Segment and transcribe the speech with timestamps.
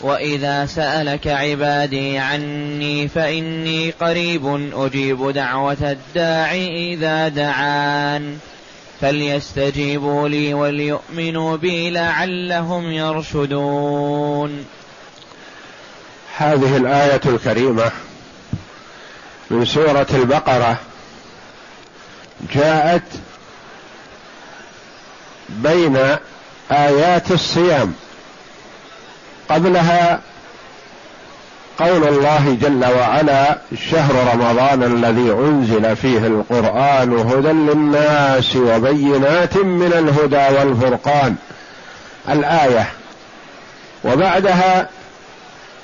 [0.00, 8.38] واذا سالك عبادي عني فاني قريب أجيب دعوه الداع اذا دعان
[9.00, 14.64] فليستجيبوا لي وليؤمنوا بي لعلهم يرشدون
[16.36, 17.90] هذه الآية الكريمة
[19.50, 20.78] من سورة البقرة.
[22.54, 23.02] جاءت
[25.48, 26.16] بين
[26.70, 27.94] آيات الصيام.
[29.50, 30.20] قبلها
[31.78, 33.58] قول الله جل وعلا
[33.90, 41.36] شهر رمضان الذي أنزل فيه القرآن هدى للناس وبينات من الهدى والفرقان.
[42.28, 42.88] الآية
[44.04, 44.88] وبعدها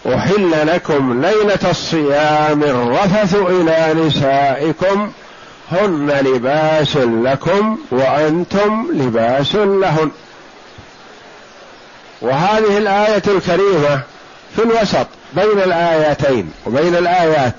[0.06, 5.11] أحل لكم ليلة الصيام الرفث إلى نسائكم
[5.72, 10.11] هن لباس لكم وأنتم لباس لهن.
[12.25, 14.00] وهذه الآية الكريمة
[14.56, 17.55] في الوسط بين الايتين وبين الآيات.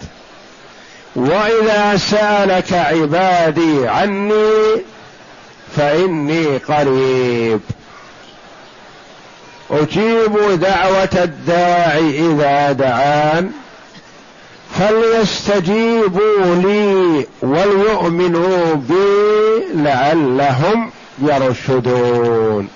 [1.15, 4.81] وإذا سألك عبادي عني
[5.75, 7.59] فإني قريب.
[9.71, 13.51] أجيب دعوة الداع إذا دعان.
[14.79, 22.67] فليستجيبوا لي وليؤمنوا بي لعلهم يرشدون.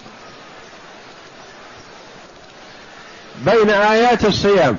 [3.45, 4.77] بين آيات الصيام.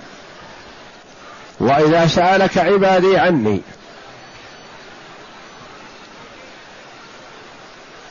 [1.61, 3.61] وإذا سألك عبادي عني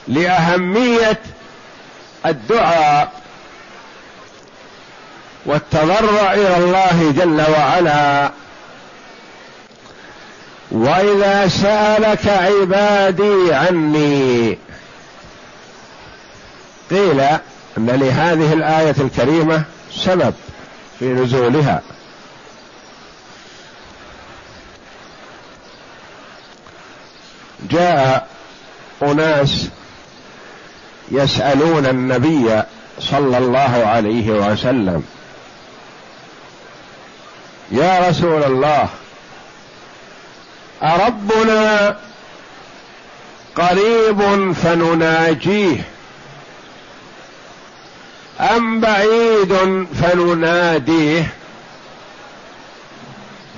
[0.08, 1.22] لأهمية
[2.25, 3.11] الدعاء
[5.45, 8.31] والتضرع إلى الله جل وعلا.
[10.71, 14.58] وإذا سألك عبادي عني
[16.89, 17.20] قيل
[17.77, 19.64] أن لهذه الآية الكريمة
[19.95, 20.33] سبب
[21.00, 21.82] في نزولها.
[27.70, 28.28] جاء
[29.04, 29.67] أناس
[31.11, 32.64] يسألون النبي
[32.99, 35.04] صلى الله عليه وسلم.
[37.72, 38.89] يا رسول الله
[40.83, 41.98] أربنا
[43.55, 45.83] قريب فنناجيه.
[48.39, 51.33] أم بعيد فنناديه؟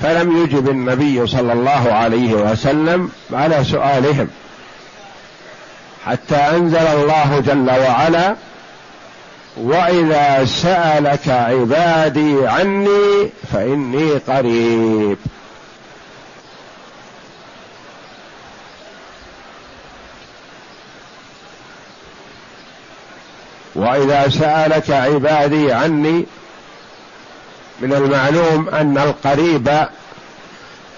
[0.02, 4.28] فلم يجب النبي صلى الله عليه وسلم على سؤالهم.
[6.06, 8.36] حتى أنزل الله جل وعلا
[9.58, 15.18] وإذا سألك عبادي عني فإني قريب.
[23.82, 26.26] وإذا سألك عبادي عني
[27.80, 29.88] من المعلوم أن القريب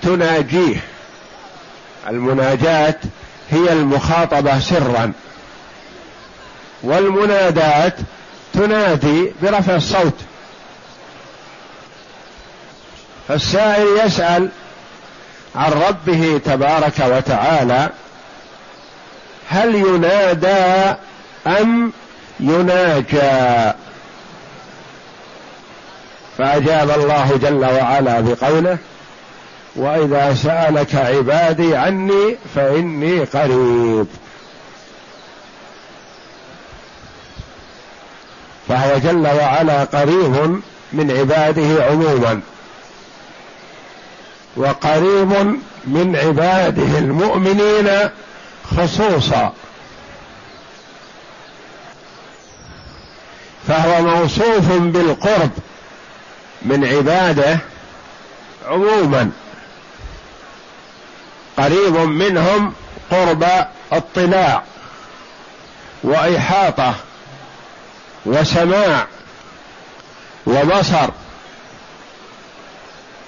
[0.01, 0.77] تناجيه.
[2.09, 2.95] المناجاة
[3.51, 5.11] هي المخاطبة سرا.
[6.83, 7.95] والمنادات
[8.53, 10.15] تنادي برفع الصوت.
[13.27, 14.49] فالسائل يسأل
[15.55, 17.89] عن ربه تبارك وتعالى
[19.49, 20.95] هل ينادى
[21.47, 21.93] أم
[22.39, 23.73] يناجى
[26.37, 28.77] فأجاب الله جل وعلا بقوله
[29.75, 34.07] وإذا سألك عبادي عني فإني قريب.
[38.69, 40.61] فهو جل وعلا قريب
[40.93, 42.41] من عباده عموما
[44.55, 47.89] وقريب من عباده المؤمنين
[48.77, 49.53] خصوصا.
[53.67, 55.51] فهو موصوف بالقرب
[56.61, 57.57] من عباده
[58.67, 59.31] عموما.
[61.57, 62.73] قريب منهم
[63.11, 63.45] قرب
[63.91, 64.63] اطلاع
[66.03, 66.95] وإحاطة
[68.25, 69.07] وسماع
[70.45, 71.09] وبصر.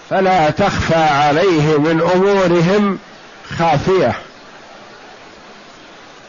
[0.09, 2.99] فلا تخفى عليه من أمورهم
[3.59, 4.24] خافية.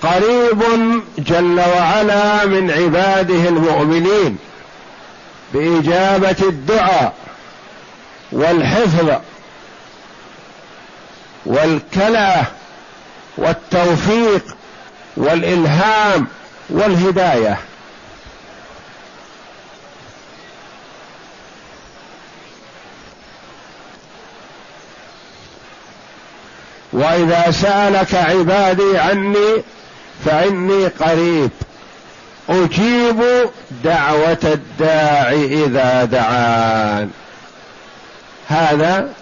[0.02, 0.62] قريب
[1.18, 4.38] جل وعلا من عباده المؤمنين
[5.54, 7.14] بإجابة الدعاء
[8.32, 9.20] والحفظ
[11.46, 12.46] والكلاه
[13.38, 14.56] والتوفيق
[15.16, 16.26] والإلهام
[16.70, 17.58] والهداية.
[26.92, 29.62] وإذا سألك عبادي عني
[30.24, 31.50] فإني قريب.
[32.48, 33.22] أجيب
[33.84, 37.10] دعوة الداع إذا دعان.
[38.48, 39.12] هذا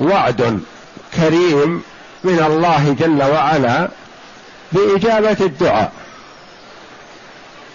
[0.00, 0.60] وعد
[1.16, 1.82] كريم
[2.24, 3.88] من الله جل وعلا
[4.72, 5.92] بإجابة الدعاء.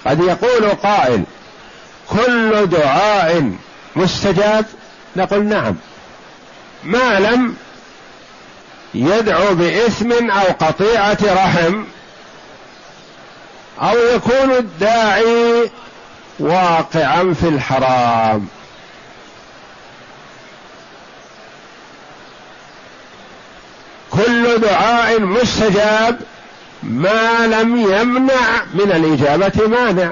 [0.06, 1.24] قد يقول قائل
[2.10, 3.52] كل دعاء
[3.96, 4.66] مستجاب؟
[5.16, 5.76] نقول نعم.
[6.84, 7.56] ما لم
[8.94, 11.84] يدعو بإثم أو قطيعة رحم
[13.82, 15.70] أو يكون الداعي
[16.40, 18.48] واقعا في الحرام.
[24.12, 26.20] كل دعاء مستجاب
[26.84, 30.12] ما لم يمنع من الإجابة مانع.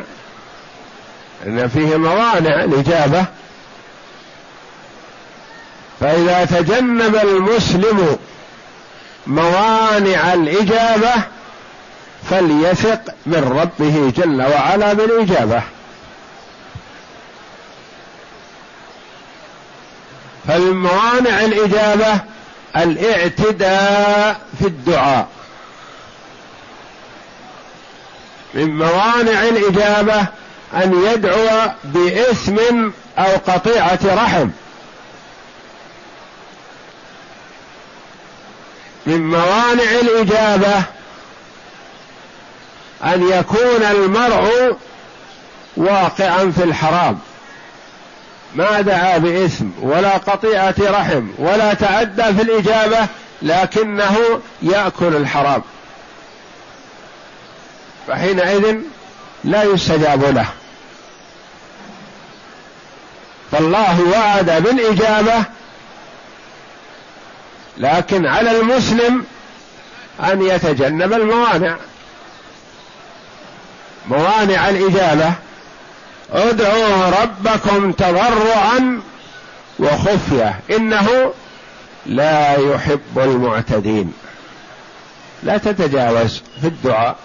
[1.46, 3.26] إن فيه موانع الإجابة.
[6.00, 8.18] فإذا تجنب المسلم
[9.28, 11.14] موانع الإجابة
[12.30, 15.62] فليثق من ربه جل وعلا بالإجابة.
[20.48, 22.20] فمن موانع الإجابة
[22.78, 25.28] الاعتداء في الدعاء.
[28.54, 30.26] من موانع الإجابة
[30.74, 32.58] أن يدعو باثم
[33.18, 34.50] أو قطيعة رحم.
[39.08, 40.84] من موانع الإجابة
[43.04, 44.78] أن يكون المرء
[45.78, 47.20] واقعا في الحرام.
[48.56, 53.08] ما دعا بإثم ولا قطيعة رحم ولا تعدى في الإجابة
[53.42, 54.18] لكنه
[54.62, 55.62] يأكل الحرام.
[58.08, 58.76] فحينئذ
[59.44, 60.48] لا يستجاب له.
[63.52, 65.44] فالله وعد بالإجابة
[67.78, 69.26] لكن على المسلم
[70.20, 71.76] أن يتجنب الموانع.
[74.08, 75.34] موانع الإجابة.
[76.32, 79.02] ادعوا ربكم تضرعا
[79.80, 80.60] وخفية.
[80.72, 81.34] إنه
[82.06, 84.14] لا يحب المعتدين.
[85.44, 87.16] لا تتجاوز في الدعاء.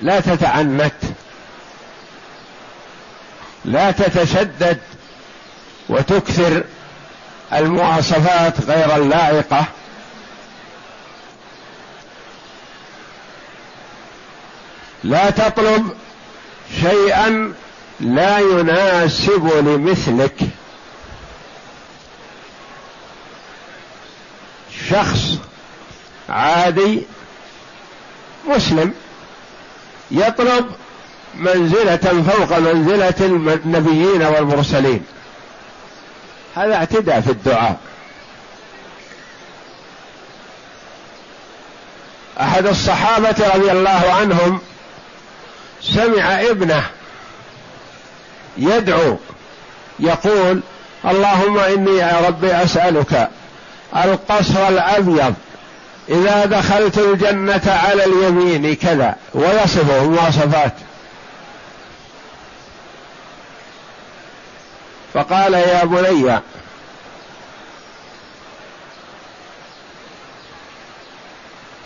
[0.00, 0.94] لا تتعنت.
[3.64, 4.78] لا تتشدد
[5.88, 6.64] وتكثر.
[7.52, 9.64] المواصفات غير اللائقة.
[15.04, 15.92] لا تطلب
[16.80, 17.52] شيئا
[18.00, 20.36] لا يناسب لمثلك.
[24.90, 25.38] شخص
[26.28, 27.02] عادي
[28.48, 28.94] مسلم
[30.10, 30.66] يطلب
[31.34, 35.04] منزلة فوق منزلة النبيين والمرسلين.
[36.58, 37.76] هذا اعتداء في الدعاء.
[42.40, 44.60] أحد الصحابة رضي الله عنهم
[45.82, 46.82] سمع ابنه
[48.56, 49.16] يدعو
[50.00, 50.60] يقول
[51.04, 53.30] اللهم إني يا ربي أسألك
[53.96, 55.34] القصر الأبيض
[56.08, 60.72] إذا دخلت الجنة على اليمين كذا ويصفه مواصفات.
[65.14, 66.38] فقال يا بني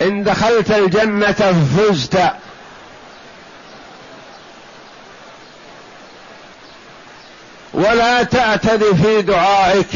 [0.03, 2.19] إن دخلت الجنة فزت.
[7.75, 9.87] ولا تعتد في دعائك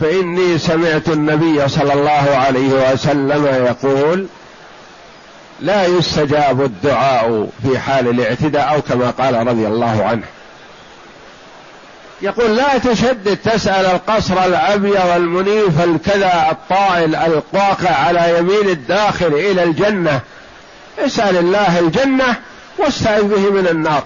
[0.00, 4.26] فإني سمعت النبي صلى الله عليه وسلم يقول
[5.60, 10.24] لا يستجاب الدعاء في حال الاعتداء أو كما قال رضي الله عنه.
[12.22, 20.20] يقول لا تشدد تسأل القصر الأبيض المنيف الكذا الطائل الواقع على يمين الداخل إلى الجنة.
[20.98, 22.36] اسأل الله الجنة
[22.78, 24.02] واستعذ به من النار.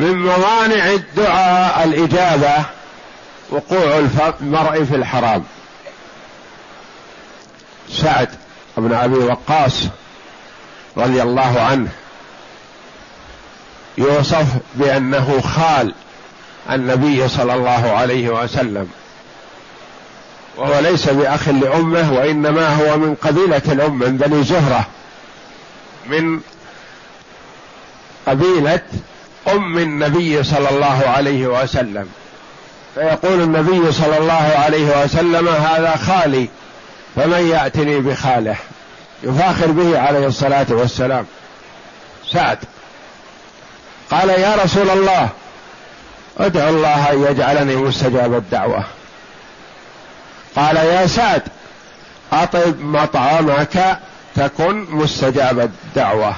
[0.00, 2.64] من موانع الدعاء الإجابة
[3.50, 3.98] وقوع
[4.40, 5.44] المرء في الحرام.
[7.90, 8.28] سعد
[8.76, 9.82] بن أبي وقاص
[10.96, 11.88] رضي الله عنه
[13.98, 15.94] يوصف بأنه خال
[16.70, 18.88] النبي صلى الله عليه وسلم.
[20.56, 24.86] وهو ليس بأخ لأمه وإنما هو من قبيلة الأم من بني زهرة
[26.06, 26.40] من
[28.26, 28.82] قبيلة
[29.48, 32.08] أم النبي صلى الله عليه وسلم.
[32.94, 36.48] فيقول النبي صلى الله عليه وسلم هذا خالي
[37.16, 38.56] فمن يأتني بخاله؟
[39.22, 41.26] يفاخر به عليه الصلاة والسلام.
[42.32, 42.58] سعد
[44.10, 45.28] قال يا رسول الله
[46.38, 48.84] ادعو الله أن يجعلني مستجاب الدعوة.
[50.56, 51.42] قال يا سعد
[52.32, 53.98] أطب مطعمك
[54.36, 56.34] تكن مستجاب الدعوة.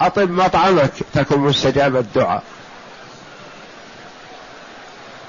[0.00, 2.42] أطب مطعمك تكن مستجاب الدعاء.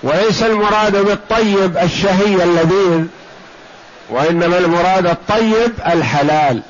[0.04, 3.06] وليس المراد بالطيب الشهي اللذيذ
[4.10, 6.62] وإنما المراد الطيب الحلال.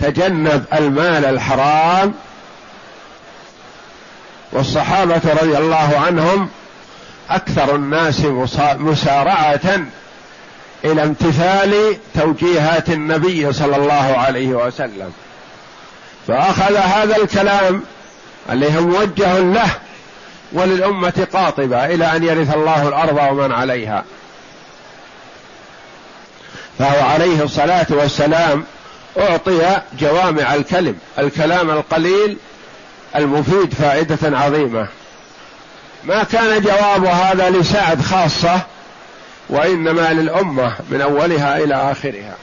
[0.00, 2.14] تجنب المال الحرام
[4.52, 6.48] والصحابة رضي الله عنهم
[7.30, 8.20] أكثر الناس
[8.78, 9.80] مسارعة
[10.84, 15.12] إلى امتثال توجيهات النبي صلى الله عليه وسلم.
[16.28, 17.82] فأخذ هذا الكلام
[18.50, 19.70] اللي هو موجه له
[20.52, 24.04] وللأمة قاطبة إلى أن يرث الله الأرض ومن عليها.
[26.78, 28.64] فهو عليه الصلاة والسلام
[29.18, 32.36] أعطي جوامع الكلم الكلام القليل
[33.16, 34.88] المفيد فائدة عظيمة.
[36.04, 38.60] ما كان جواب هذا لسعد خاصة
[39.48, 42.34] وإنما للأمة من أولها إلى آخرها.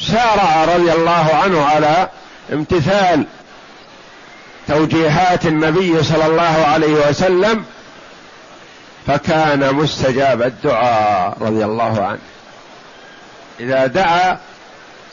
[0.00, 2.08] سارع رضي الله عنه على
[2.52, 3.26] امتثال
[4.68, 7.64] توجيهات النبي صلى الله عليه وسلم
[9.06, 12.18] فكان مستجاب الدعاء رضي الله عنه.
[13.60, 14.38] إذا دعا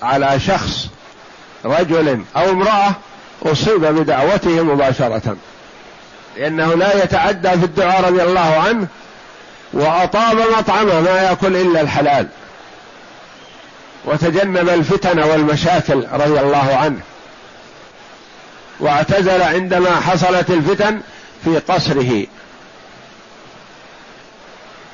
[0.02, 0.88] على شخص
[1.66, 2.96] رجل أو امرأة
[3.46, 5.38] أصيب بدعوته مباشرة.
[6.38, 8.88] لأنه لا يتعدى في الدعاء رضي الله عنه
[9.74, 12.28] وأطاب مطعمه ما يأكل إلا الحلال.
[14.06, 17.00] وتجنب الفتن والمشاكل رضي الله عنه.
[18.80, 21.02] واعتزل عندما حصلت الفتن
[21.44, 22.26] في قصره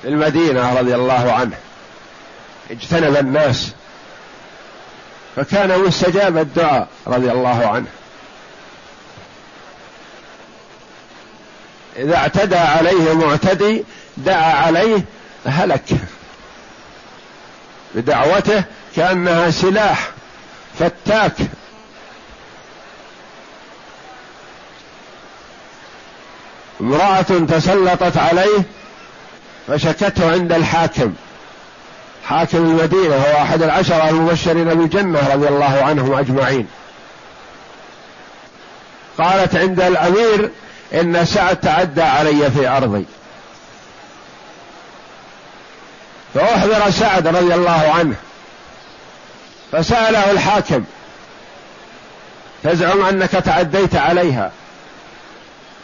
[0.02, 1.58] في المدينة رضي الله عنه.
[2.72, 3.72] اجتنب الناس.
[5.36, 7.88] فكان مستجاب الدعاء رضي الله عنه.
[11.98, 13.84] إذا اعتدى عليه معتدي
[14.18, 15.04] دعا عليه
[15.46, 15.90] هلك.
[17.96, 18.64] بدعوته
[18.96, 20.10] كأنها سلاح
[20.80, 21.34] فتاك.
[26.82, 28.64] امرأة تسلطت عليه
[29.68, 31.14] فشكته عند الحاكم.
[32.26, 36.68] حاكم المدينة هو أحد العشرة المبشرين بالجنة رضي الله عنهم أجمعين.
[39.18, 40.52] قالت عند الأمير
[40.94, 43.06] إن سعد تعدى علي في أرضي.
[46.34, 48.16] فأحضر سعد رضي الله عنه
[49.72, 50.84] فسأله الحاكم
[52.64, 54.52] تزعم أنك تعديت عليها؟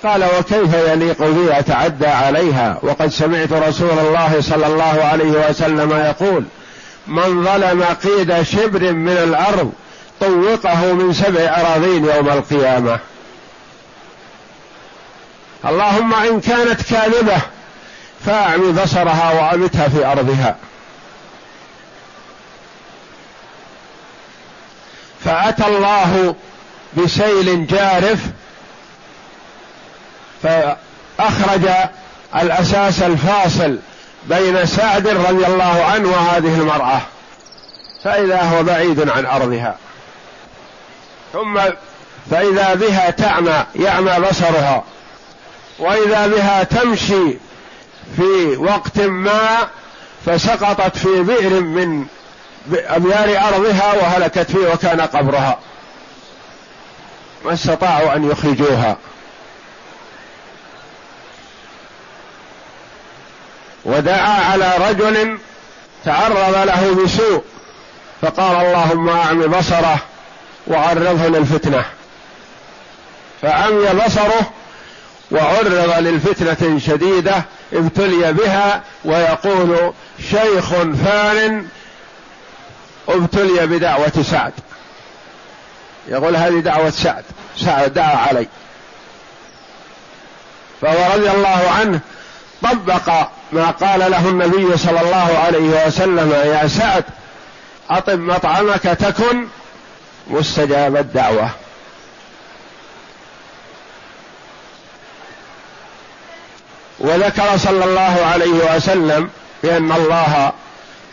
[0.04, 6.46] قال وكيف يليق بي أتعدى عليها؟ وقد سمعت رسول الله صلى الله عليه وسلم يقول
[7.08, 9.72] من ظلم قيد شبر من الأرض
[10.22, 13.00] طوقه من سبع أراضين يوم القيامة.
[15.66, 17.38] اللهم إن كانت كاذبة
[18.26, 20.56] فاعمي بصرها وامتها في أرضها.
[25.26, 26.36] فأتى الله
[26.98, 28.20] بسيل جارف
[30.44, 31.70] فأخرج
[32.36, 33.80] الأساس الفاصل
[34.30, 37.02] بين سعد رضي الله عنه وهذه المرأة.
[38.04, 39.76] فإذا هو بعيد عن أرضها.
[41.34, 41.60] ثم
[42.32, 44.84] فإذا بها تعمى يعمى بصرها.
[45.80, 47.38] وإذا بها تمشي
[48.16, 49.68] في وقت ما
[50.26, 52.06] فسقطت في بئر من
[52.74, 55.60] أبيار أرضها وهلكت فيه وكان قبرها.
[57.46, 58.98] ما استطاعوا أن يخرجوها.
[63.86, 65.38] ودعا على رجل
[66.06, 67.44] تعرض له بسوء
[68.22, 69.98] فقال اللهم أعم بصره
[70.68, 71.86] وعرضه للفتنة.
[73.42, 74.52] فعمي بصره
[75.32, 79.94] وعرض للفتنة شديدة ابتلي بها ويقول
[80.32, 81.68] شيخ فان
[83.10, 84.54] ابتلي بدعوة سعد.
[86.08, 87.24] يقول هذه دعوة سعد.
[87.58, 88.48] سعد دعا علي.
[90.82, 92.00] فهو رضي الله عنه
[92.62, 93.10] طبق
[93.52, 97.04] ما قال له النبي صلى الله عليه وسلم يا سعد
[97.90, 99.48] أطب مطعمك تكن
[100.28, 101.50] مستجاب الدعوة.
[107.06, 109.30] وذكر صلى الله عليه وسلم
[109.64, 110.52] بأن الله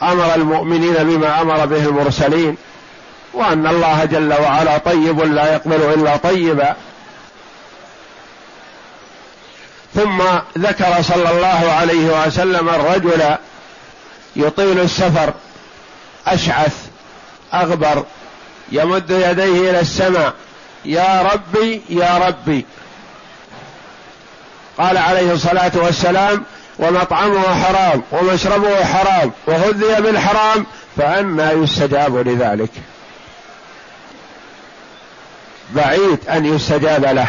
[0.02, 2.56] أمر المؤمنين بما أمر به المرسلين
[3.34, 6.76] وأن الله جل وعلا طيب لا يقبل إلا طيبا.
[9.94, 10.22] ثم
[10.58, 13.22] ذكر صلى الله عليه وسلم الرجل
[14.36, 15.32] يطيل السفر
[16.26, 16.76] أشعث
[17.54, 18.04] أغبر
[18.72, 20.32] يمد يديه إلى السماء
[20.84, 22.66] يا ربي يا ربي
[24.82, 26.44] قال عليه الصلاة والسلام
[26.78, 32.70] ومطعمه حرام ومشربه حرام وغذي بالحرام فأنى يستجاب لذلك.
[35.70, 37.28] بعيد أن يستجاب له.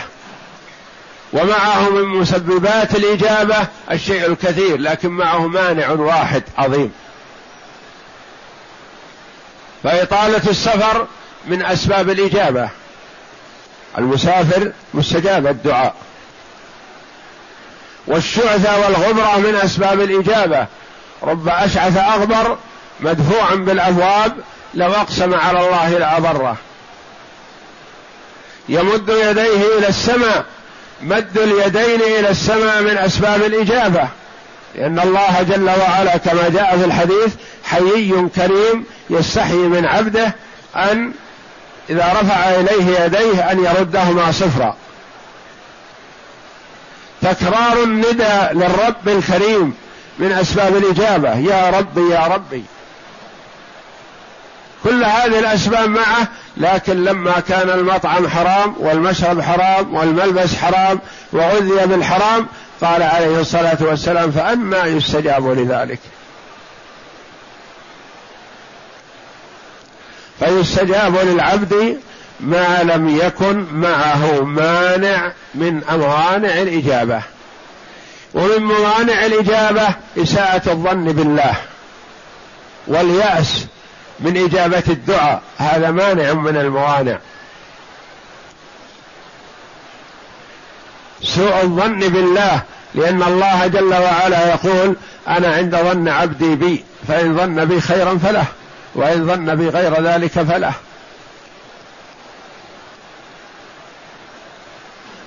[1.34, 3.58] ومعه من مسببات الإجابة
[3.92, 6.92] الشيء الكثير لكن معه مانع واحد عظيم.
[9.84, 11.08] فإطالة السفر
[11.48, 12.70] من أسباب الإجابة.
[13.98, 15.96] المسافر مستجاب الدعاء.
[18.08, 20.68] والشعثة والغبرة من أسباب الإجابة.
[21.24, 22.58] رب أشعث أغبر
[23.00, 24.34] مدفوعا بالأبواب
[24.74, 26.58] لو أقسم على الله لأبره
[28.70, 30.46] يمد يديه إلى السماء
[31.02, 34.08] مد اليدين إلى السماء من أسباب الإجابة.
[34.76, 37.34] لأن الله جل وعلا كما جاء في الحديث
[37.64, 40.36] حيي كريم يستحي من عبده
[40.76, 41.12] أن
[41.90, 44.76] إذا رفع إليه يديه أن يردهما صفرا.
[47.24, 49.74] تكرار الندى للرب الكريم
[50.20, 51.38] من أسباب الإجابة.
[51.38, 52.64] يا ربي يا ربي.
[54.84, 56.28] كل هذه الأسباب معه
[56.58, 61.00] لكن لما كان المطعم حرام والمشرب حرام والملبس حرام
[61.34, 62.48] وغذي بالحرام
[62.82, 66.00] قال عليه الصلاة والسلام فأنا يستجاب لذلك.
[70.40, 72.00] فيستجاب للعبد
[72.40, 77.22] ما لم يكن معه مانع من موانع الإجابة.
[78.34, 79.88] ومن موانع الإجابة
[80.18, 81.56] إساءة الظن بالله
[82.88, 83.66] واليأس
[84.20, 85.42] من إجابة الدعاء.
[85.58, 87.18] هذا مانع من الموانع
[91.24, 92.62] سوء الظن بالله
[92.96, 94.96] لأن الله جل وعلا يقول
[95.28, 98.46] أنا عند ظن عبدي بي فإن ظن بي خيرا فله
[98.96, 100.74] وإن ظن بي غير ذلك فله.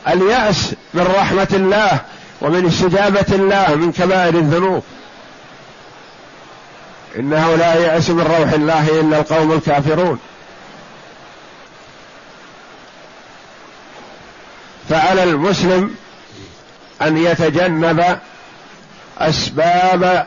[0.09, 2.01] اليأس من رحمة الله
[2.41, 4.83] ومن استجابة الله من كبائر الذنوب.
[7.19, 10.19] إنه لا يأس من روح الله إلا القوم الكافرون.
[14.89, 15.95] فعلى المسلم
[17.03, 18.19] أن يتجنب
[19.19, 20.27] أسباب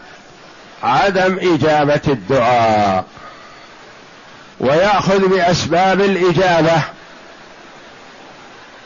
[0.83, 3.05] عدم إجابة الدعاء
[4.59, 6.81] ويأخذ بأسباب الإجابة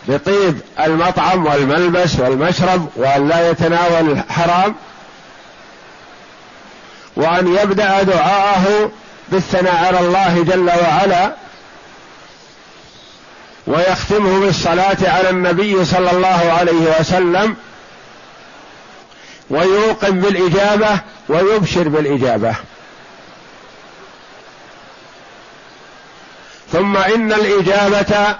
[0.07, 4.75] بطيب المطعم والملبس والمشرب وأن لا يتناول الحرام
[7.15, 8.91] وأن يبدأ دعاءه
[9.29, 11.33] بالثناء على الله جل وعلا
[13.67, 17.55] ويختمه بالصلاة على النبي صلى الله عليه وسلم
[19.49, 22.55] ويوقن بالإجابة ويبشر بالإجابة.
[26.71, 28.35] ثم إن الإجابة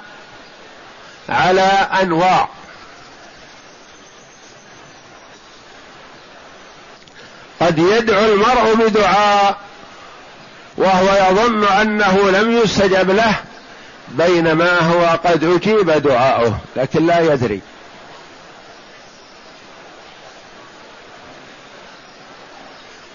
[1.29, 2.49] على أنواع.
[7.61, 9.57] قد يدعو المرء بدعاء
[10.77, 13.35] وهو يظن أنه لم يستجب له
[14.07, 17.61] بينما هو قد أجيب دعاؤه لكن لا يدري.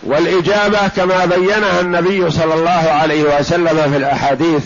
[0.03, 4.63] والإجابة كما بينها النبي صلى الله عليه وسلم في الأحاديث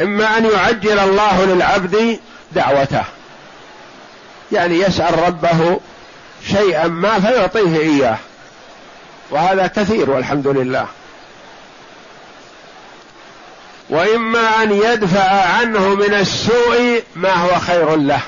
[0.00, 2.18] إما أن يعجل الله للعبد
[2.52, 3.04] دعوته.
[4.52, 5.80] يعني يسأل ربه
[6.46, 8.18] شيئا ما فيعطيه إياه.
[9.30, 10.86] وهذا كثير والحمد لله.
[13.90, 18.20] وإما أن يدفع عنه من السوء ما هو خير له.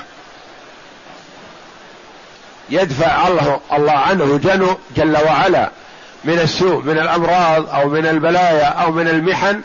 [2.69, 4.39] يدفع الله الله عنه
[4.95, 5.69] جل وعلا
[6.23, 9.61] من السوء من الأمراض أو من البلايا أو من المحن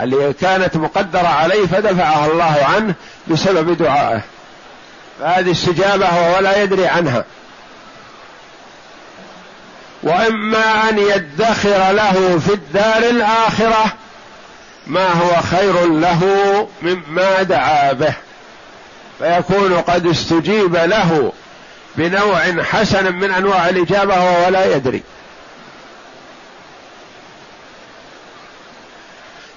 [0.00, 2.94] اللي كانت مقدرة عليه فدفعها الله عنه
[3.26, 4.20] بسبب دعائه.
[5.20, 7.24] فهذه استجابة وهو لا يدري عنها.
[10.02, 13.84] وأما أن يدخر له في الدار الآخرة
[14.86, 16.22] ما هو خير له
[16.82, 18.14] مما دعا به.
[19.18, 21.32] فيكون قد استجيب له
[21.96, 25.02] بنوع حسن من أنواع الإجابة وهو لا يدري.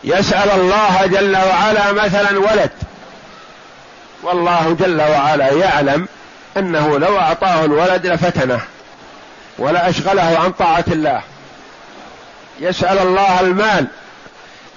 [0.07, 2.71] يسأل الله جل وعلا مثلا ولد.
[4.23, 6.07] والله جل وعلا يعلم
[6.57, 8.61] أنه لو أعطاه الولد لفتنه
[9.57, 11.21] ولا أشغله عن طاعة الله.
[12.59, 13.87] يسأل الله المال.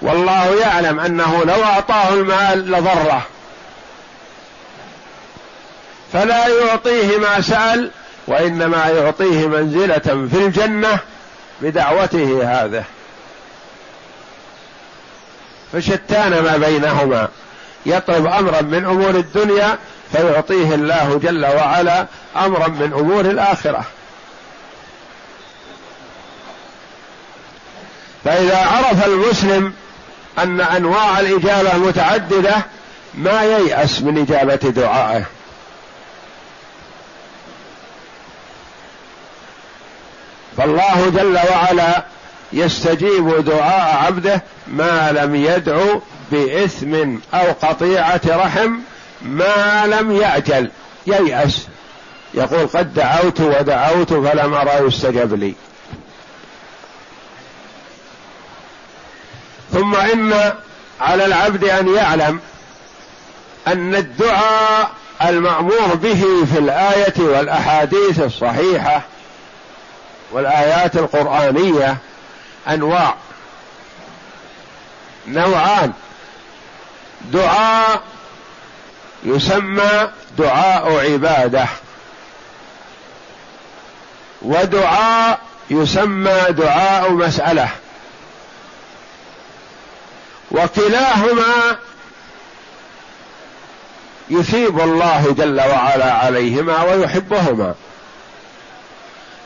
[0.01, 3.21] والله يعلم أنه لو أعطاه المال لضره.
[6.13, 7.91] فلا يعطيه ما سأل
[8.27, 10.99] وإنما يعطيه منزلة في الجنة
[11.61, 12.83] بدعوته هذه.
[15.73, 17.27] فشتان ما بينهما.
[17.85, 19.77] يطلب أمرا من أمور الدنيا
[20.11, 22.05] فيعطيه الله جل وعلا
[22.35, 23.85] أمرا من أمور الآخرة.
[28.23, 29.73] فإذا عرف المسلم
[30.39, 32.55] أن أنواع الإجابة متعددة
[33.13, 35.23] ما ييأس من إجابة دعائه.
[40.57, 42.03] فالله جل وعلا
[42.53, 48.79] يستجيب دعاء عبده ما لم يدعو بإثم أو قطيعة رحم
[49.21, 50.71] ما لم يعجل
[51.07, 51.67] ييأس.
[52.33, 55.53] يقول قد دعوت ودعوت فلم أرى يستجب لي.
[59.73, 60.53] ثم إن
[61.01, 62.39] على العبد أن يعلم
[63.67, 69.01] أن الدعاء المأمور به في الآية والأحاديث الصحيحة
[70.31, 71.97] والآيات القرآنية
[72.67, 73.15] أنواع
[75.27, 75.93] نوعان.
[77.21, 78.01] دعاء
[79.23, 81.65] يسمى دعاء عبادة
[84.41, 87.69] ودعاء يسمى دعاء مسألة.
[90.51, 91.77] وكلاهما
[94.29, 97.75] يثيب الله جل وعلا عليهما ويحبهما.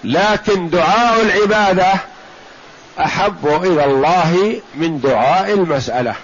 [0.03, 1.93] لكن دعاء العبادة
[2.99, 6.15] أحب إلى الله من دعاء المسألة.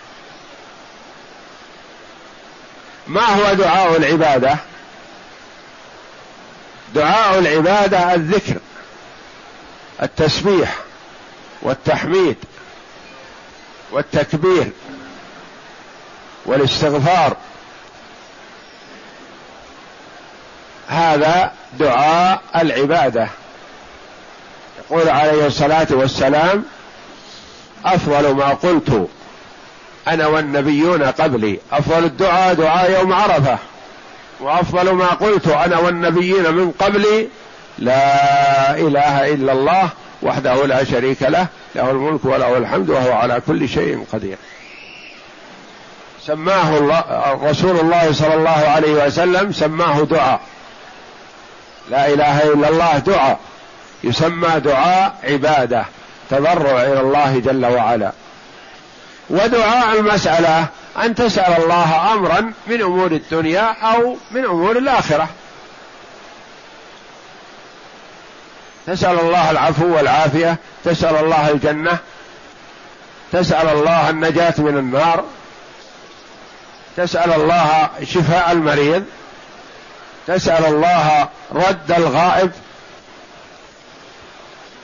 [3.07, 4.57] ما هو دعاء العبادة؟
[6.95, 8.57] دعاء العبادة الذكر
[10.01, 10.75] التسبيح
[11.61, 12.37] والتحميد
[13.91, 14.71] والتكبير
[16.45, 17.37] والاستغفار.
[20.87, 23.29] هذا دعاء العبادة.
[24.91, 26.63] يقول عليه الصلاة والسلام
[27.85, 29.07] أفضل ما قلت
[30.07, 33.57] أنا والنبيون قبلي أفضل الدعاء دعاء يوم عرفة
[34.39, 37.27] وأفضل ما قلت أنا والنبيين من قبلي
[37.79, 39.89] لا إله إلا الله
[40.21, 44.37] وحده لا شريك له له الملك وله الحمد وهو على كل شيء قدير.
[46.25, 47.03] سماه الله
[47.49, 50.41] رسول الله صلى الله عليه وسلم سماه دعاء.
[51.89, 53.39] لا إله إلا الله دعاء.
[54.03, 55.85] يسمى دعاء عبادة
[56.29, 58.11] تضرع إلى الله جل وعلا.
[59.29, 60.65] ودعاء المسألة
[61.03, 65.27] أن تسأل الله امرا من أمور الدنيا أو من أمور الآخرة.
[68.87, 71.97] تسأل الله العفو والعافية تسأل الله الجنة
[73.31, 75.23] تسأل الله النجاة من النار
[76.97, 79.03] تسأل الله شفاء المريض
[80.27, 82.51] تسأل الله رد الغائب.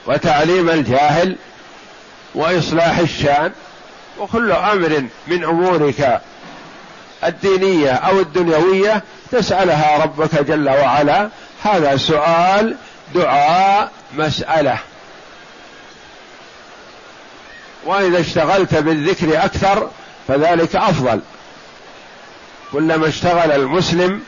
[0.07, 1.35] وتعليم الجاهل
[2.35, 3.51] وإصلاح الشان
[4.19, 6.21] وكل أمر من أمورك
[7.23, 11.29] الدينية أو الدنيوية تسألها ربك جل وعلا.
[11.63, 12.75] هذا سؤال
[13.15, 14.77] دعاء مسألة.
[17.85, 19.89] وإذا اشتغلت بالذكر أكثر
[20.27, 21.19] فذلك أفضل.
[22.71, 24.21] كلما اشتغل المسلم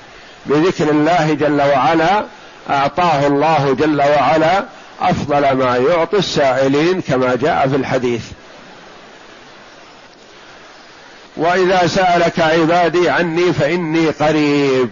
[0.45, 2.25] بذكر الله جل وعلا
[2.69, 4.65] أعطاه الله جل وعلا
[5.01, 8.21] أفضل ما يعطي السائلين كما جاء في الحديث.
[11.37, 14.89] وإذا سألك عبادي عني فإني قريب.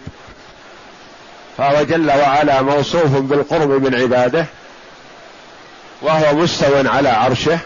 [1.57, 4.45] فهو جل وعلا موصوف بالقرب من عباده
[6.01, 7.59] وهو مستو على عرشه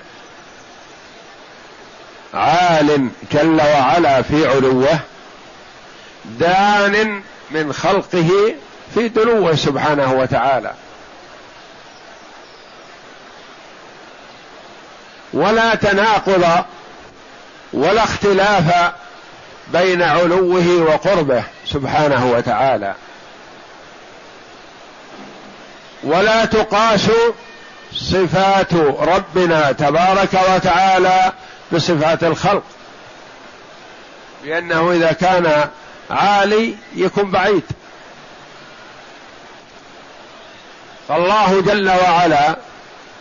[2.34, 5.00] عال جل وعلا في علوه
[6.40, 8.56] دان من خلقه
[8.94, 10.74] في دنوه سبحانه وتعالى.
[15.34, 16.64] ولا تناقض
[17.74, 18.92] ولا اختلاف
[19.68, 22.94] بين علوه وقربه سبحانه وتعالى.
[26.04, 27.08] ولا تقاس
[27.94, 31.32] صفات ربنا تبارك وتعالى
[31.72, 32.64] بصفات الخلق
[34.46, 35.70] لأنه إذا كان
[36.10, 37.64] عالي يكون بعيد.
[41.08, 42.56] فالله جل وعلا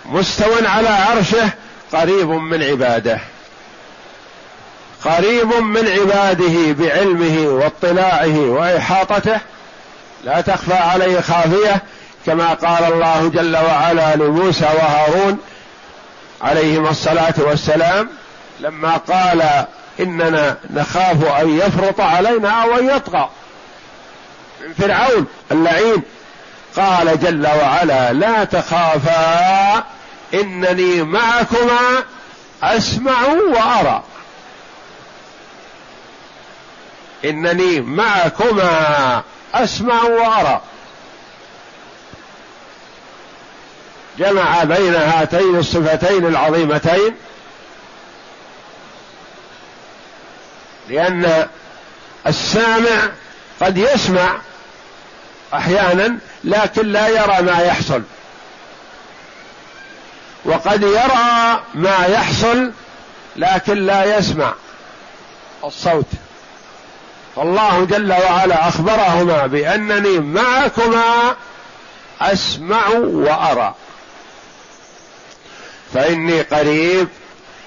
[0.06, 1.50] مستو على عرشه
[1.92, 3.20] قريب من عباده.
[5.04, 9.40] قريب من عباده بعلمه واطلاعه وإحاطته.
[10.24, 11.82] لا تخفى عليه خافية
[12.26, 15.38] كما قال الله جل وعلا لموسى وهارون
[16.42, 18.08] عليهما الصلاة والسلام
[18.60, 19.64] لما قال
[20.00, 23.30] إننا نخاف أن يفرط علينا أو أن يطغى.
[24.60, 26.02] من فرعون اللعين.
[26.76, 29.84] قال جل وعلا لا تخافا.
[30.34, 32.04] إنني معكما
[32.62, 34.02] أسمع وأرى.
[37.24, 39.22] إنني معكما
[39.54, 40.60] أسمع وأرى.
[44.18, 47.14] جمع بين هاتين الصفتين العظيمتين
[50.88, 51.48] لأن
[52.26, 53.10] السامع
[53.62, 54.36] قد يسمع
[55.54, 58.02] أحيانا لكن لا يرى ما يحصل.
[60.44, 62.72] وقد يرى ما يحصل
[63.36, 64.54] لكن لا يسمع
[65.64, 66.06] الصوت.
[67.36, 71.36] فالله جل وعلا أخبرهما بأنني معكما
[72.20, 73.74] أسمع وأرى.
[75.94, 77.08] فإني قريب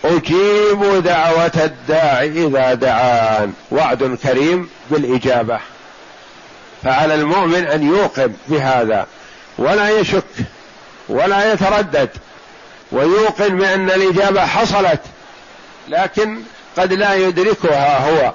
[0.05, 3.53] أجيب دعوة الداع إذا دعان.
[3.71, 5.59] وعد كريم بالإجابة.
[6.83, 9.07] فعلى المؤمن أن يوقن بهذا
[9.57, 10.23] ولا يشك
[11.09, 12.09] ولا يتردد.
[12.91, 15.01] ويوقن بأن الإجابة حصلت
[15.87, 16.41] لكن
[16.77, 18.33] قد لا يدركها هو.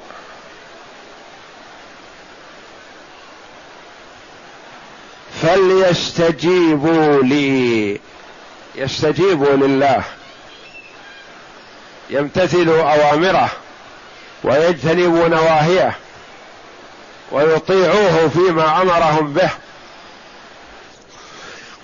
[5.42, 8.00] فليستجيبوا لي.
[8.74, 10.02] يستجيبوا لله.
[12.10, 13.50] يمتثلوا أوامره
[14.44, 15.96] ويجتنبوا نواهيه
[17.32, 19.50] ويطيعوه فيما أمرهم به.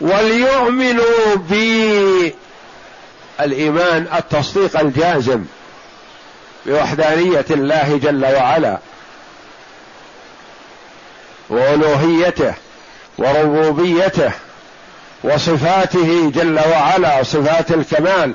[0.00, 2.34] وليؤمنوا بي
[3.40, 5.44] الإيمان التصديق الجازم
[6.66, 8.78] بوحدانية الله جل وعلا
[11.48, 12.54] وألوهيته
[13.18, 14.32] وربوبيته
[15.24, 18.34] وصفاته جل وعلا صفات الكمال.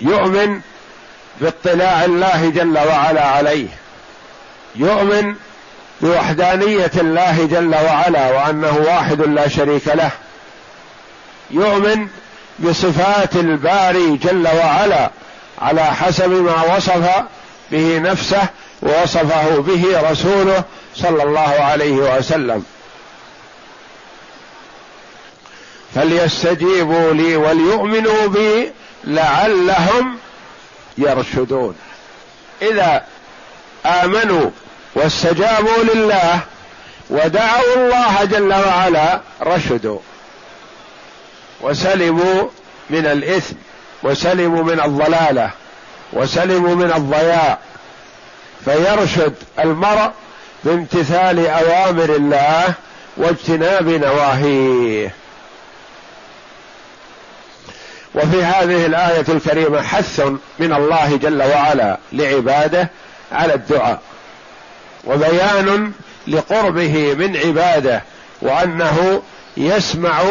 [0.00, 0.60] يؤمن
[1.40, 3.68] باطلاع الله جل وعلا عليه.
[4.76, 5.34] يؤمن
[6.00, 10.10] بوحدانية الله جل وعلا وأنه واحد لا شريك له
[11.50, 12.08] يؤمن
[12.58, 15.10] بصفات الباري جل وعلا
[15.58, 17.24] على حسب ما وصف
[17.70, 18.42] به نفسه
[18.82, 22.64] ووصفه به رسوله صلى الله عليه وسلم.
[25.94, 28.72] فليستجيبوا لي وليؤمنوا بي
[29.04, 30.18] لعلهم
[30.98, 31.76] يرشدون.
[32.62, 33.04] إذا
[33.86, 34.50] آمنوا
[34.96, 36.40] واستجابوا لله
[37.10, 39.98] ودعوا الله جل وعلا رشدوا
[41.60, 42.48] وسلموا
[42.90, 43.56] من الإثم
[44.02, 45.50] وسلموا من الضلالة
[46.12, 47.58] وسلموا من الضياع.
[48.64, 50.10] فيرشد المرء
[50.64, 52.64] بامتثال أوامر الله
[53.16, 55.14] واجتناب نواهيه.
[58.14, 60.20] وفي هذه الآية الكريمة حث
[60.58, 62.90] من الله جل وعلا لعباده
[63.32, 64.00] على الدعاء.
[65.06, 65.92] وبيان
[66.26, 68.02] لقربه من عباده
[68.42, 69.22] وأنه
[69.56, 70.22] يسمع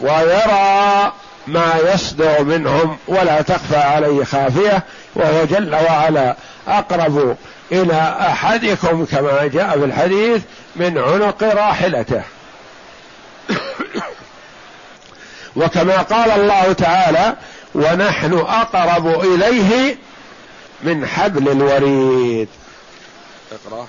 [0.00, 1.12] ويرى
[1.46, 4.82] ما يصدر منهم ولا تخفى عليه خافية
[5.14, 6.36] وهو جل وعلا
[6.68, 7.36] أقرب
[7.72, 10.42] إلى أحدكم كما جاء في الحديث
[10.76, 12.22] من عنق راحلته.
[15.56, 17.36] وكما قال الله تعالى
[17.74, 19.96] ونحن أقرب إليه
[20.82, 22.48] من حبل الوريد.
[23.52, 23.86] اقرأ.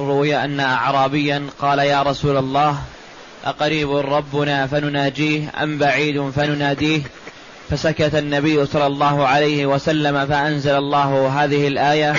[0.00, 2.78] روي أن اعرابيا قال يا رسول الله
[3.44, 7.00] أقريب ربنا فنناجيه أم بعيد فنناديه؟
[7.70, 12.14] فسكت النبي صلى الله عليه وسلم فأنزل الله هذه الآية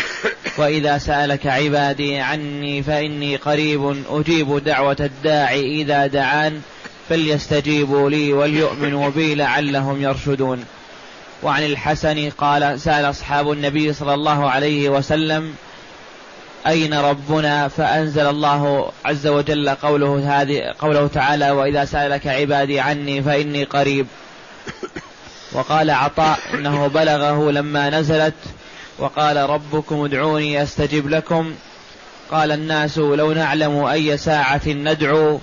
[0.58, 6.62] وإذا سألك عبادي عني فإني قريب أجيب دعوة الداعي إذا دعان
[7.10, 10.66] فليستجيبوا لي وليؤمنوا بي لعلهم يرشدون.
[11.44, 15.54] وعن الحسن قال سأل أصحاب النبي صلى الله عليه وسلم
[16.68, 23.64] أين ربنا فأنزل الله عز وجل قوله هذه قوله تعالى وإذا سألك عبادي عني فإني
[23.64, 24.08] قريب.
[25.54, 28.34] وقال عطاء إنه بلغه لما نزلت
[29.00, 31.54] وقال ربكم ادعوني أستجب لكم.
[32.32, 35.40] قال الناس لو نعلم أي ساعة ندعو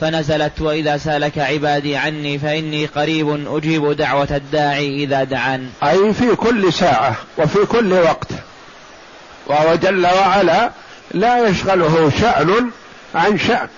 [0.00, 5.70] فنزلت وإذا سألك عبادي عني فإني قريب أجيب دعوة الداعي إذا دعان.
[5.82, 8.28] أي في كل ساعة وفي كل وقت.
[9.50, 10.70] وهو جل وعلا
[11.10, 12.70] لا يشغله شأن
[13.14, 13.68] عن شأن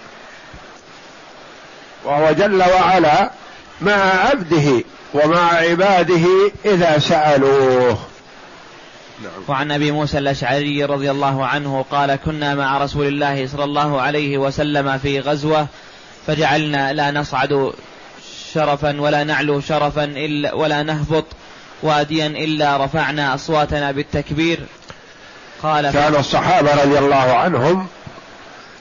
[2.05, 3.31] وهو جل وعلا
[3.81, 6.27] مع عبده ومع عباده
[6.65, 7.99] إذا سألوه
[9.23, 9.33] نعم.
[9.49, 14.39] وعن أبي موسى الأشعري رضي الله عنه قال كنا مع رسول الله صلى الله عليه
[14.39, 15.67] وسلم في غزوة
[16.27, 17.73] فجعلنا لا نصعد
[18.55, 21.25] شرفا ولا نعلو شرفا إلا ولا نهبط
[21.83, 24.61] واديا إلا رفعنا أصواتنا بالتكبير
[25.63, 27.87] قال كان الصحابة رضي الله عنهم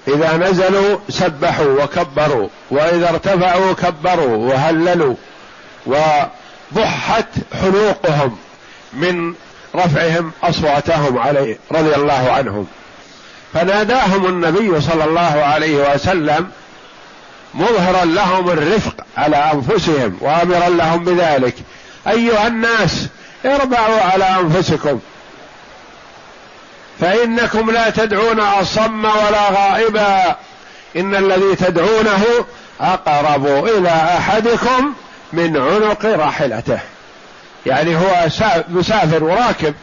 [0.08, 5.16] إذا نزلوا سبحوا وكبروا وإذا ارتفعوا كبروا وهللوا
[5.86, 7.28] وضحت
[7.62, 8.38] حلوقهم
[8.94, 9.34] من
[9.76, 12.68] رفعهم أصواتهم عليه رضي الله عنهم.
[13.54, 16.52] فناداهم النبي صلى الله عليه وسلم
[17.54, 21.56] مظهرا لهم الرفق على أنفسهم وأمرا لهم بذلك.
[22.08, 23.08] أيها الناس
[23.46, 25.00] اربعوا على أنفسكم.
[27.02, 30.36] فإنكم لا تدعون أصم ولا غائبا.
[30.96, 32.26] إن الذي تدعونه
[32.82, 34.94] أقرب إلى أحدكم
[35.34, 36.80] من عنق راحلته.
[37.66, 38.28] يعني هو
[38.68, 39.74] مسافر وراكب.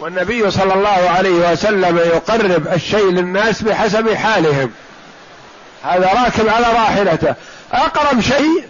[0.00, 4.70] والنبي صلى الله عليه وسلم يقرب الشيء للناس بحسب حالهم.
[5.84, 7.34] هذا راكب على راحلته.
[7.72, 8.64] أقرب شيء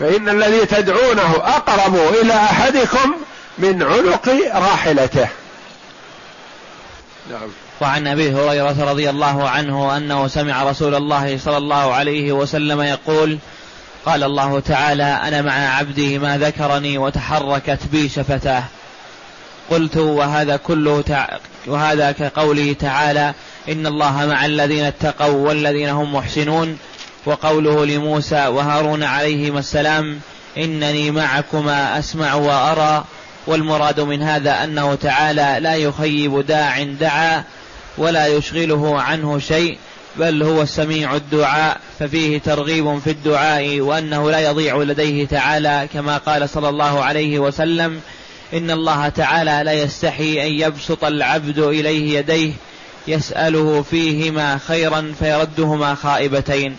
[0.00, 3.14] فإن الذي تدعونه أقرب إلى أحدكم
[3.58, 5.28] من عنق راحلته.
[7.30, 7.48] نعم.
[7.80, 13.38] وعن أبي هريرة رضي الله عنه أنه سمع رسول الله صلى الله عليه وسلم يقول
[14.06, 18.64] قال الله تعالى أنا مع عبدي ما ذكرني وتحركت بي شفتاه.
[19.70, 21.28] قلت وهذا كله تع...
[21.66, 23.34] وهذا كقوله تعالى
[23.68, 26.78] إن الله مع الذين اتقوا والذين هم محسنون.
[27.26, 30.20] وقوله لموسى وهارون عليهما السلام
[30.56, 33.04] إنني معكما أسمع وأرى.
[33.46, 37.44] والمراد من هذا أنه تعالى لا يخيب داع دعا
[37.98, 39.78] ولا يشغله عنه شيء
[40.16, 46.48] بل هو السميع الدعاء ففيه ترغيب في الدعاء وأنه لا يضيع لديه تعالى كما قال
[46.48, 48.00] صلى الله عليه وسلم
[48.54, 52.52] إن الله تعالى لا يستحي أن يبسط العبد إليه يديه
[53.08, 56.76] يسأله فيهما خيرا فيردهما خائبتين.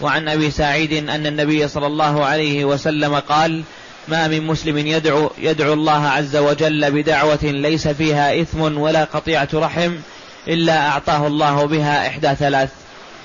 [0.00, 3.62] وعن أبي سعيد أن النبي صلى الله عليه وسلم قال
[4.08, 9.92] ما من مسلم يدعو يدعو الله عز وجل بدعوة ليس فيها إثم ولا قطيعة رحم
[10.48, 12.68] إلا أعطاه الله بها إحدى ثلاث.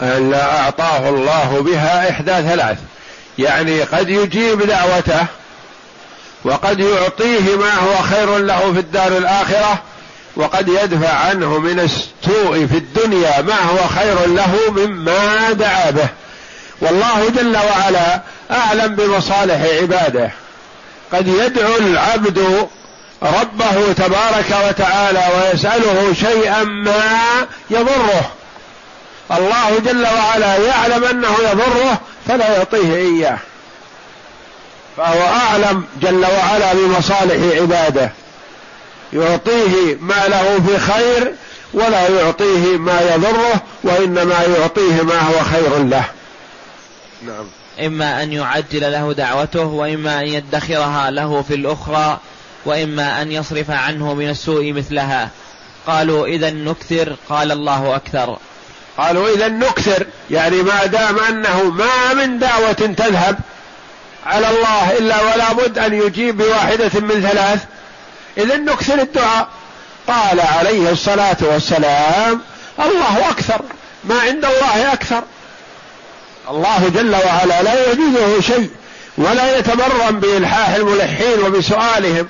[0.01, 2.77] إلا أعطاه الله بها إحدى ثلاث.
[3.39, 5.25] يعني قد يجيب دعوته
[6.43, 9.81] وقد يعطيه ما هو خير له في الدار الآخرة
[10.35, 16.07] وقد يدفع عنه من السوء في الدنيا ما هو خير له مما دعا به.
[16.81, 20.31] والله جل وعلا أعلم بمصالح عباده.
[21.13, 22.67] قد يدعو العبد
[23.23, 28.31] ربه تبارك وتعالى ويسأله شيئا ما يضره.
[29.31, 33.37] الله جل وعلا يعلم أنه يضره فلا يعطيه إياه.
[34.97, 38.11] فهو أعلم جل وعلا بمصالح عباده.
[39.13, 41.33] يعطيه ما له في خير
[41.73, 46.03] ولا يعطيه ما يضره وإنما يعطيه ما هو خير له.
[47.25, 47.45] نعم.
[47.85, 52.19] إما أن يعجل له دعوته وإما أن يدخرها له في الأخرى
[52.65, 55.29] وإما أن يصرف عنه من السوء مثلها.
[55.87, 58.37] قالوا إذا نكثر قال الله أكثر.
[58.97, 63.39] قالوا إذا نكثر يعني ما دام أنه ما من دعوة تذهب
[64.25, 67.63] على الله إلا ولا بد أن يجيب بواحدة من ثلاث.
[68.37, 69.47] إذا نكثر الدعاء.
[70.07, 72.41] قال عليه الصلاة والسلام
[72.79, 73.61] الله أكثر
[74.03, 75.23] ما عند الله أكثر.
[76.49, 78.69] الله جل وعلا لا يجوزه شيء
[79.17, 82.27] ولا يتبرم بإلحاح الملحين وبسؤالهم.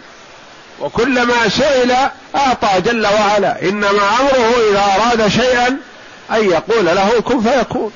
[0.80, 1.92] وكلما سئل
[2.36, 3.62] أعطى جل وعلا.
[3.62, 5.68] إنما أمره إذا أراد شيئا
[6.32, 7.92] أن يقول له كن فيكون.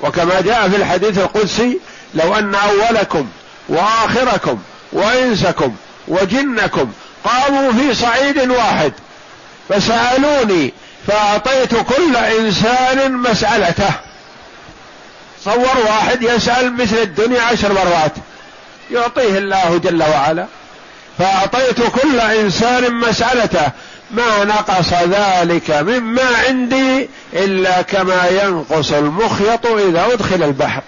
[0.00, 1.78] وكما جاء في الحديث القدسي
[2.14, 3.28] لو أن أولكم
[3.68, 4.58] وآخركم
[4.92, 5.74] وإنسكم
[6.08, 6.92] وجنكم
[7.24, 8.92] قاموا في صعيد واحد
[9.68, 10.72] فسألوني
[11.06, 14.11] فأعطيت كل إنسان مسألته.
[15.44, 18.12] صور واحد يسأل مثل الدنيا عشر مرات.
[18.90, 20.46] يعطيه الله جل وعلا.
[21.18, 23.70] فأعطيت كل إنسان مسألته.
[24.10, 30.82] ما نقص ذلك مما عندي إلا كما ينقص المخيط إذا أدخل البحر.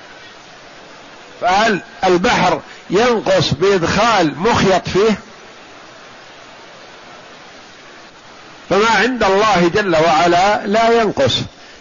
[1.41, 2.61] فهل البحر
[2.91, 5.19] ينقص بإدخال مخيط فيه؟
[8.71, 11.35] فما عند الله جل وعلا لا ينقص.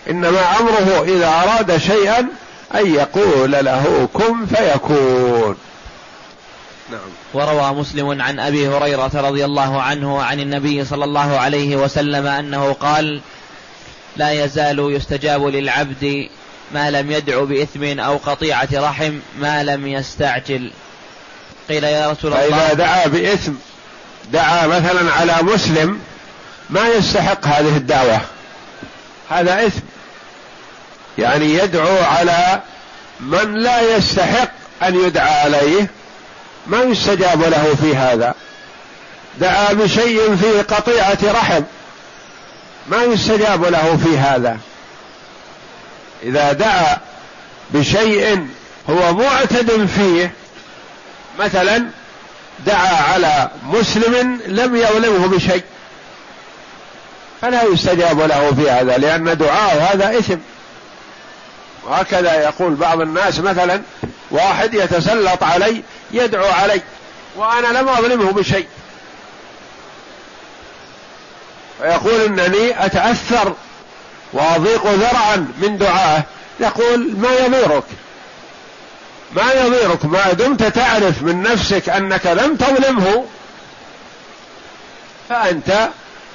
[0.09, 2.27] إنما أمره إذا أراد شيئا
[2.75, 5.57] أن يقول له كن فيكون.
[6.91, 6.99] نعم.
[7.33, 12.73] وروى مسلم عن أبي هريرة رضي الله عنه عن النبي صلى الله عليه وسلم أنه
[12.73, 13.21] قال
[14.17, 16.29] لا يزال يستجاب للعبد
[16.73, 20.71] ما لم يدع بإثم أو قطيعة رحم ما لم يستعجل.
[21.69, 22.57] قيل يا رسول الله.
[22.57, 23.51] فإذا دعا بإثم
[24.31, 25.99] دعا مثلا على مسلم
[26.69, 28.21] ما يستحق هذه الدعوة.
[29.29, 29.92] هذا إثم.
[31.17, 32.61] يعني يدعو على
[33.19, 34.49] من لا يستحق
[34.83, 35.87] أن يدعى عليه
[36.67, 38.33] ما يستجاب له في هذا؟
[39.39, 41.63] دعا بشيء فيه قطيعة رحم
[42.87, 44.57] ما يستجاب له في هذا؟
[46.23, 46.97] إذا دعا
[47.69, 48.47] بشيء
[48.89, 50.31] هو معتد فيه
[51.39, 51.85] مثلا
[52.65, 55.63] دعا على مسلم لم يظلمه بشيء
[57.41, 60.37] فلا يستجاب له في هذا لأن دعاءه هذا إثم.
[61.85, 63.81] وهكذا يقول بعض الناس مثلا
[64.31, 66.81] واحد يتسلط علي يدعو علي
[67.35, 68.67] وأنا لم أظلمه بشيء.
[71.81, 73.53] فيقول إنني أتأثر
[74.33, 76.23] وأضيق ذرعا من دعائه.
[76.59, 77.83] يقول ما يضيرك؟
[79.35, 83.25] ما يضيرك؟ ما دمت تعرف من نفسك أنك لم تظلمه.
[85.29, 85.89] فأنت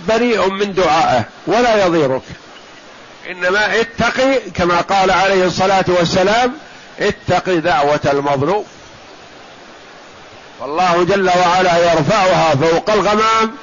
[0.08, 2.22] بريء من دعائه ولا يضيرك.
[3.28, 6.52] إنما اتقي كما قال عليه الصلاة والسلام
[7.00, 8.64] اتقي دعوة المظلوم.
[10.60, 13.56] والله جل وعلا يرفعها فوق الغمام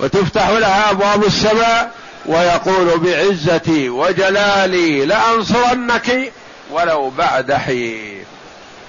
[0.00, 1.90] وتفتح لها أبواب السماء
[2.26, 6.32] ويقول بعزتي وجلالي لأنصرنك
[6.70, 8.24] ولو بعد حين.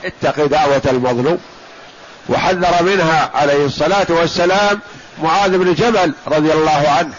[0.05, 1.39] اتق دعوة المظلوم.
[2.30, 4.80] وحذر منها عليه الصلاة والسلام
[5.24, 7.13] معاذ بن جبل رضي الله عنه.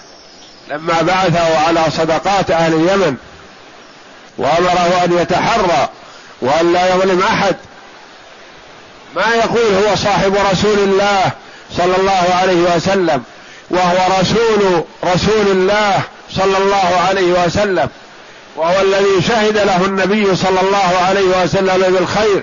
[0.70, 3.16] لما بعثه على صدقات أهل اليمن
[4.38, 5.88] وأمره أن يتحرى
[6.42, 7.56] وأن لا يظلم أحد.
[9.16, 11.30] ما يقول هو صاحب رسول الله
[11.76, 13.22] صلى الله عليه وسلم
[13.70, 16.00] وهو رسول رسول الله
[16.30, 17.88] صلى الله عليه وسلم
[18.56, 22.42] وهو الذي شهد له النبي صلى الله عليه وسلم بالخير.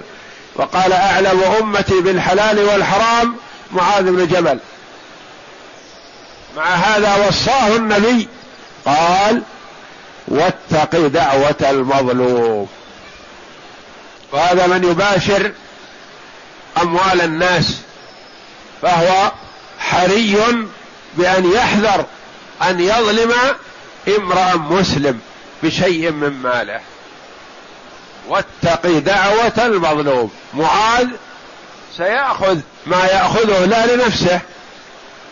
[0.55, 3.35] وقال أعلم أمتي بالحلال والحرام
[3.71, 4.59] معاذ بن جبل.
[6.57, 8.27] مع هذا وصاه النبي
[8.85, 9.41] قال
[10.27, 12.69] واتق دعوة المظلوم.
[14.31, 15.51] وهذا من يباشر
[16.81, 17.77] أموال الناس
[18.81, 19.31] فهو
[19.79, 20.37] حري
[21.13, 22.05] بأن يحذر
[22.61, 23.33] أن يظلم
[24.17, 25.19] امرأ مسلم
[25.63, 26.79] بشيء من ماله.
[28.27, 30.31] واتق دعوة المظلوم.
[30.53, 31.07] معاذ
[31.97, 34.39] سيأخذ ما يأخذه لا لنفسه.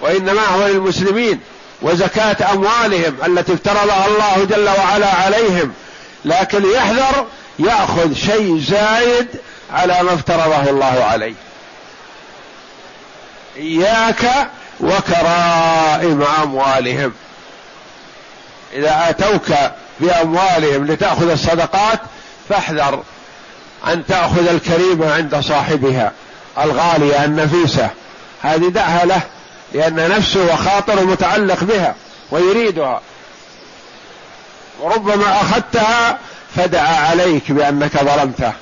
[0.06, 1.40] وإنما هو للمسلمين
[1.82, 5.74] وزكاة أموالهم التي افترضها الله جل وعلا عليهم.
[6.26, 7.26] لكن يحذر
[7.60, 9.28] يأخذ شيء زايد
[9.74, 11.34] على ما افترضه الله عليه.
[13.58, 14.50] إياك
[14.80, 17.14] وكرائم أموالهم.
[18.74, 19.56] إذا آتوك
[20.00, 22.00] بأموالهم لتأخذ الصدقات
[22.50, 23.04] فاحذر
[23.88, 26.12] أن تأخذ الكريمة عند صاحبها
[26.58, 27.90] الغالية النفيسة.
[28.42, 29.22] هذه دعها له.
[29.76, 31.96] لأن نفسه وخاطره متعلق بها
[32.32, 33.02] ويريدها.
[34.82, 36.20] وربما أخذتها
[36.56, 38.54] فدعا عليك بأنك ظلمته.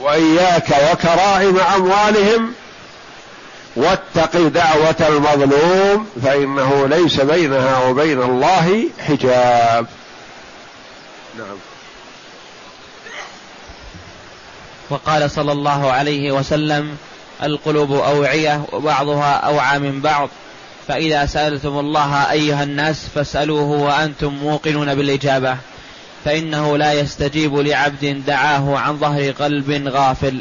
[0.00, 2.52] وإياك وكرائم أموالهم
[3.76, 9.86] واتق دعوة المظلوم فإنه ليس بينها وبين الله حجاب.
[11.38, 11.56] نعم.
[14.90, 16.96] وقال صلى الله عليه وسلم
[17.42, 20.28] القلوب أوعية وبعضها أوعى من بعض.
[20.88, 25.56] فإذا سألتم الله أيها الناس فاسألوه وأنتم موقنون بالإجابة.
[26.24, 30.40] فإنه لا يستجيب لعبد دعاه عن ظهر قلب غافل.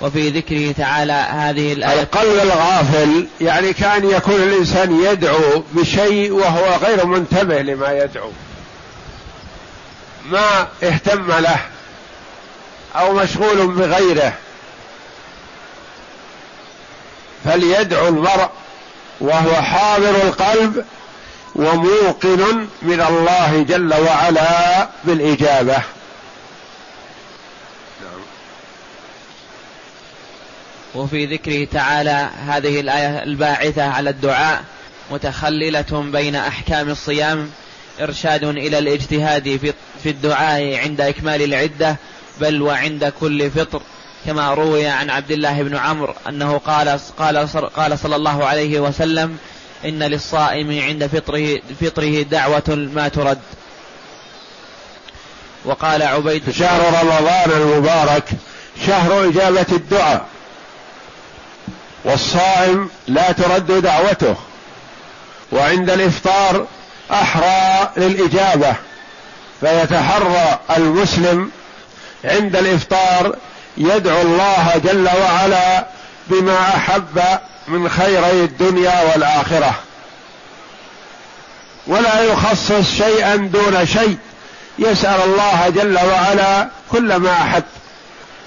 [0.00, 2.00] وفي ذكره تعالى هذه الآية.
[2.00, 8.30] القلب الغافل يعني كأن يكون الإنسان يدعو بشيء وهو غير منتبه لما يدعو.
[10.30, 11.58] ما اهتم له
[12.96, 14.32] أو مشغول بغيره.
[17.44, 18.50] فليدعو المرء
[19.20, 20.84] وهو حاضر القلب
[21.54, 25.78] وموقن من الله جل وعلا بالإجابة.
[30.94, 34.64] وفي ذكره تعالى هذه الآية الباعثة على الدعاء
[35.10, 37.50] متخللة بين أحكام الصيام
[38.00, 39.72] إرشاد إلى الاجتهاد
[40.02, 41.96] في الدعاء عند إكمال العدة
[42.40, 43.82] بل وعند كل فطر.
[44.26, 49.38] كما روي عن عبد الله بن عمرو أنه قال قال قال صلى الله عليه وسلم
[49.84, 53.38] إن للصائم عند فطره فطره دعوة ما ترد.
[55.64, 58.28] وقال عبيد شهر رمضان المبارك
[58.86, 60.26] شهر إجابة الدعاء.
[62.04, 64.36] والصائم لا ترد دعوته.
[65.52, 66.66] وعند الإفطار
[67.12, 68.74] أحرى للإجابة.
[69.60, 71.50] فيتحرى المسلم
[72.24, 73.36] عند الإفطار
[73.76, 75.86] يدعو الله جل وعلا
[76.26, 77.20] بما أحب
[77.68, 79.74] من خيري الدنيا والآخرة.
[81.86, 84.18] ولا يخصص شيئا دون شيء.
[84.78, 87.64] يسأل الله جل وعلا كل ما أحب.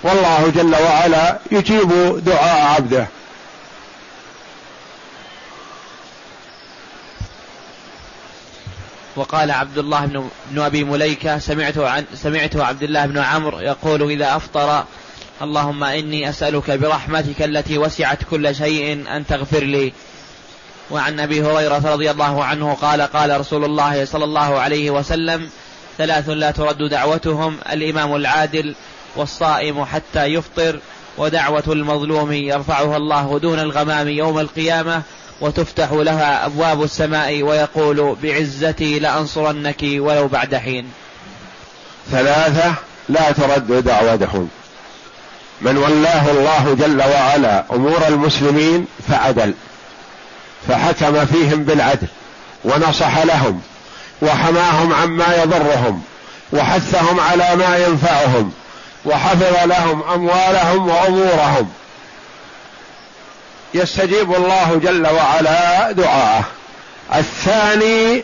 [0.04, 3.08] والله جل وعلا يجيب دعاء عبده.
[9.16, 10.06] وقال عبد الله
[10.52, 14.84] بن, أبي مليكة سمعت عن سمعت عبد الله بن عمرو يقول إذا أفطر
[15.42, 19.94] اللهم إني أسألك برحمتك التي وسعت كل شيء أن تغفر لي.
[20.92, 25.50] وعن أبي هريرة رضي الله عنه قال قال رسول الله صلى الله عليه وسلم
[25.98, 28.76] ثلاث لا ترد دعوتهم الإمام العادل
[29.16, 30.80] والصائم حتى يفطر
[31.18, 35.02] ودعوة المظلوم يرفعها الله دون الغمام يوم القيامة
[35.42, 40.92] وتفتح لها أبواب السماء ويقول بعزتي لأنصرنك ولو بعد حين
[42.12, 42.74] ثلاثة
[43.10, 44.50] لا ترد دعوتهم.
[45.62, 49.54] من ولاه الله جل وعلا أمور المسلمين فعدل
[50.68, 52.08] فحكم فيهم بالعدل
[52.64, 53.62] ونصح لهم
[54.22, 56.02] وحماهم عما يضرهم
[56.54, 58.52] وحثهم على ما ينفعهم
[59.06, 61.70] وحفظ لهم أموالهم وأمورهم.
[63.74, 66.44] يستجيب الله جل وعلا دعاءه.
[67.16, 68.24] الثاني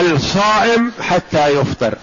[0.00, 1.94] الصائم حتى يفطر.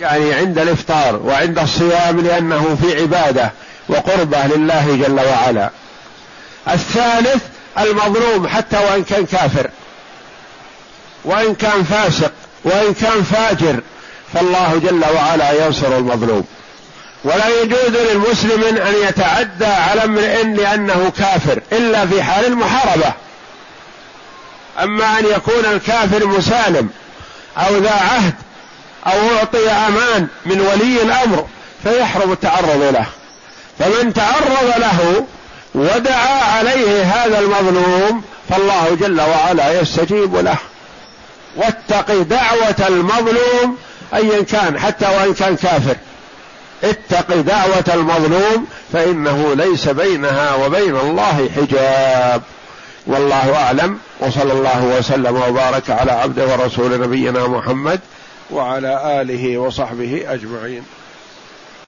[0.00, 3.52] يعني عند الإفطار وعند الصيام لأنه في عبادة.
[3.88, 5.70] وقربه لله جل وعلا.
[6.68, 7.42] الثالث
[7.78, 9.70] المظلوم حتى وإن كان كافر.
[11.24, 12.32] وإن كان فاسق
[12.64, 13.80] وإن كان فاجر
[14.34, 16.44] فالله جل وعلا ينصر المظلوم.
[17.24, 23.12] ولا يجوز للمسلم أن يتعدى على امرئ لأنه كافر إلا في حال المحاربة.
[24.82, 26.88] أما أن يكون الكافر مسالم
[27.56, 28.34] أو ذا عهد
[29.06, 31.46] أو أعطي أمان من ولي الأمر
[31.82, 33.06] فيحرم التعرض له.
[33.78, 35.24] فمن تعرض له
[35.74, 40.56] ودعا عليه هذا المظلوم فالله جل وعلا يستجيب له.
[41.56, 43.76] واتق دعوة المظلوم
[44.14, 45.96] ايا كان حتى وإن كان كافر.
[46.84, 52.42] اتق دعوة المظلوم فإنه ليس بينها وبين الله حجاب.
[53.06, 58.00] والله أعلم وصلى الله وسلم وبارك على عبده ورسول نبينا محمد
[58.50, 60.82] وعلى آله وصحبه أجمعين.